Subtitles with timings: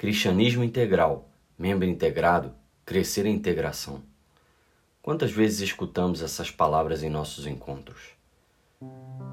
[0.00, 2.54] Cristianismo integral, membro integrado,
[2.86, 4.00] crescer em integração.
[5.02, 8.14] Quantas vezes escutamos essas palavras em nossos encontros?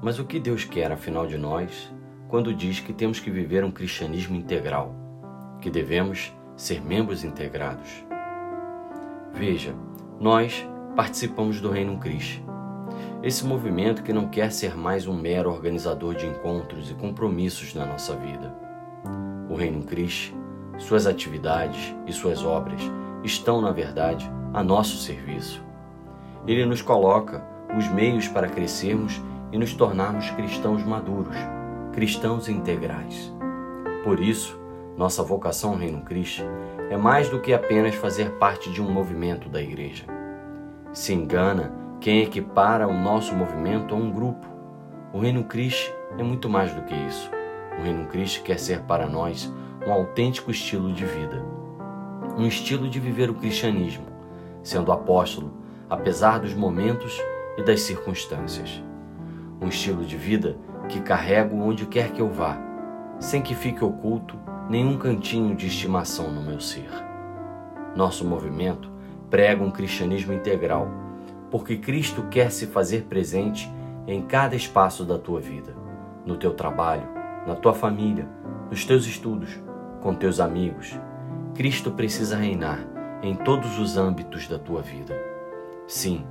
[0.02, 1.90] Mas o que Deus quer, afinal de nós,
[2.28, 4.94] quando diz que temos que viver um cristianismo integral,
[5.62, 7.88] que devemos ser membros integrados?
[9.32, 9.74] Veja,
[10.20, 12.42] nós participamos do Reino Cristo.
[13.22, 17.86] Esse movimento que não quer ser mais um mero organizador de encontros e compromissos na
[17.86, 18.54] nossa vida.
[19.48, 20.36] O Reino Cristo,
[20.78, 22.80] suas atividades e suas obras
[23.22, 25.62] estão, na verdade, a nosso serviço.
[26.46, 27.44] Ele nos coloca
[27.76, 29.20] os meios para crescermos
[29.52, 31.36] e nos tornarmos cristãos maduros,
[31.92, 33.32] cristãos integrais.
[34.04, 34.58] Por isso,
[34.96, 36.44] nossa vocação ao Reino Cristo
[36.90, 40.04] é mais do que apenas fazer parte de um movimento da igreja.
[40.92, 44.46] Se engana quem equipara o nosso movimento a um grupo.
[45.12, 47.30] O Reino Cristo é muito mais do que isso.
[47.78, 49.52] O Reino Cristo quer ser para nós
[49.88, 51.42] um autêntico estilo de vida,
[52.36, 54.04] um estilo de viver o cristianismo,
[54.62, 55.50] sendo apóstolo
[55.88, 57.18] apesar dos momentos
[57.56, 58.82] e das circunstâncias.
[59.58, 60.58] Um estilo de vida
[60.90, 62.58] que carrego onde quer que eu vá,
[63.18, 66.90] sem que fique oculto nenhum cantinho de estimação no meu ser.
[67.96, 68.90] Nosso movimento
[69.30, 70.86] prega um cristianismo integral,
[71.50, 73.72] porque Cristo quer se fazer presente
[74.06, 75.74] em cada espaço da tua vida,
[76.26, 77.08] no teu trabalho,
[77.46, 78.28] na tua família,
[78.70, 79.58] nos teus estudos,
[80.00, 80.98] com teus amigos.
[81.54, 82.78] Cristo precisa reinar
[83.22, 85.14] em todos os âmbitos da tua vida.
[85.86, 86.24] Sim,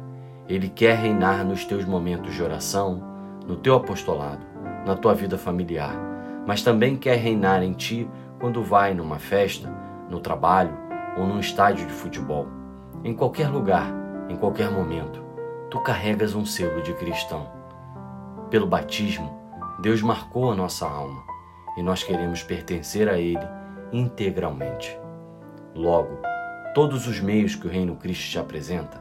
[0.48, 3.04] Ele quer reinar nos teus momentos de oração,
[3.46, 4.46] no teu apostolado,
[4.86, 5.94] na tua vida familiar,
[6.46, 9.70] mas também quer reinar em ti quando vai numa festa,
[10.10, 10.78] no trabalho
[11.18, 12.48] ou num estádio de futebol.
[13.04, 13.92] Em qualquer lugar,
[14.30, 15.22] em qualquer momento,
[15.70, 17.50] tu carregas um selo de cristão.
[18.50, 19.38] Pelo batismo,
[19.82, 21.37] Deus marcou a nossa alma
[21.78, 23.48] e nós queremos pertencer a Ele
[23.94, 25.00] integralmente.
[25.76, 26.20] Logo,
[26.74, 29.00] todos os meios que o Reino Cristo te apresenta,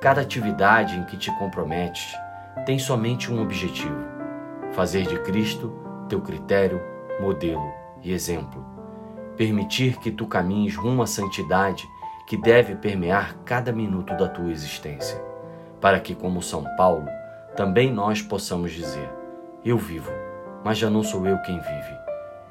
[0.00, 2.16] cada atividade em que te comprometes,
[2.64, 4.04] tem somente um objetivo:
[4.72, 5.72] fazer de Cristo
[6.08, 6.80] teu critério,
[7.20, 8.64] modelo e exemplo.
[9.36, 11.84] Permitir que tu caminhes rumo à santidade
[12.26, 15.20] que deve permear cada minuto da tua existência,
[15.80, 17.06] para que, como São Paulo,
[17.56, 19.10] também nós possamos dizer:
[19.64, 20.10] Eu vivo,
[20.64, 21.98] mas já não sou eu quem vive,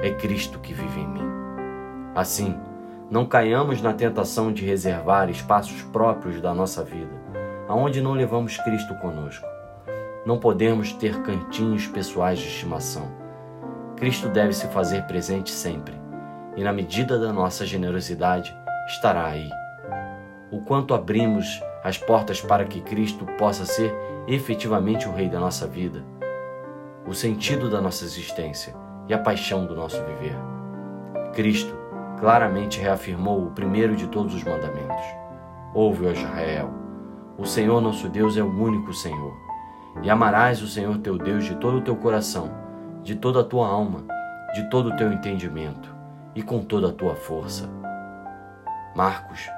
[0.03, 1.31] é Cristo que vive em mim.
[2.13, 2.59] Assim,
[3.09, 7.15] não caiamos na tentação de reservar espaços próprios da nossa vida,
[7.69, 9.47] aonde não levamos Cristo conosco.
[10.25, 13.09] Não podemos ter cantinhos pessoais de estimação.
[13.95, 15.95] Cristo deve se fazer presente sempre,
[16.57, 18.53] e na medida da nossa generosidade,
[18.89, 19.49] estará aí.
[20.51, 23.95] O quanto abrimos as portas para que Cristo possa ser
[24.27, 26.03] efetivamente o Rei da nossa vida,
[27.07, 30.37] o sentido da nossa existência e a paixão do nosso viver.
[31.33, 31.75] Cristo
[32.19, 35.05] claramente reafirmou o primeiro de todos os mandamentos.
[35.73, 36.69] Ouve, Israel,
[37.37, 39.33] o Senhor nosso Deus é o único Senhor.
[40.01, 42.49] E amarás o Senhor teu Deus de todo o teu coração,
[43.03, 44.03] de toda a tua alma,
[44.53, 45.93] de todo o teu entendimento
[46.35, 47.69] e com toda a tua força.
[48.95, 49.49] Marcos,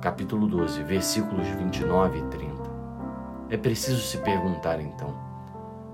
[0.00, 2.70] capítulo 12, versículos 29 e 30.
[3.50, 5.14] É preciso se perguntar então: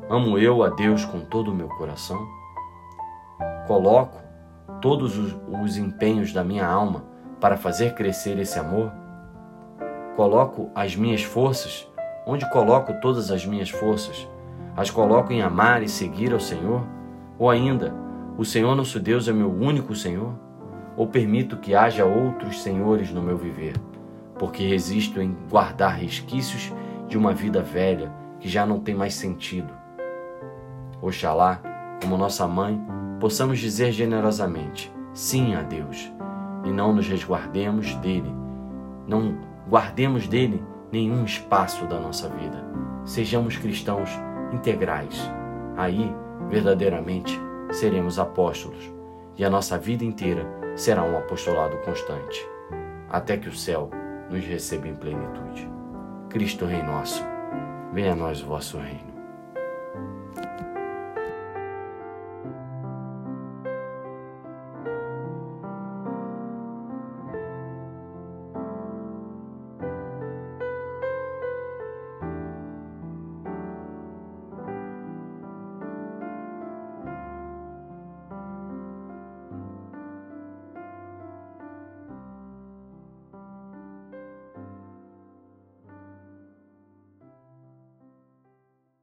[0.08, 2.35] amo eu a Deus com todo o meu coração?
[3.66, 4.22] Coloco
[4.80, 7.04] todos os, os empenhos da minha alma
[7.40, 8.92] para fazer crescer esse amor?
[10.16, 11.88] Coloco as minhas forças
[12.28, 14.28] Onde coloco todas as minhas forças?
[14.76, 16.84] As coloco em amar e seguir ao Senhor?
[17.38, 17.94] Ou ainda,
[18.36, 20.34] o Senhor nosso Deus é meu único Senhor?
[20.96, 23.74] Ou permito que haja outros senhores no meu viver,
[24.40, 26.72] porque resisto em guardar resquícios
[27.06, 29.72] de uma vida velha que já não tem mais sentido?
[31.00, 31.60] Oxalá,
[32.02, 32.84] como nossa mãe,
[33.20, 36.12] possamos dizer generosamente sim a Deus
[36.64, 38.32] e não nos resguardemos dele,
[39.06, 39.38] não
[39.68, 40.62] guardemos dele
[40.92, 42.64] nenhum espaço da nossa vida.
[43.04, 44.10] Sejamos cristãos
[44.52, 45.30] integrais.
[45.76, 46.12] Aí,
[46.48, 47.38] verdadeiramente,
[47.70, 48.92] seremos apóstolos
[49.36, 52.46] e a nossa vida inteira será um apostolado constante,
[53.08, 53.90] até que o céu
[54.30, 55.68] nos receba em plenitude.
[56.28, 57.24] Cristo Rei nosso,
[57.92, 59.05] venha a nós o vosso reino.